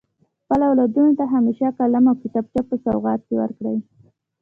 [0.41, 3.77] خپلو اولادونو ته همیشه قلم او کتابچه په سوغات کي ورکړئ.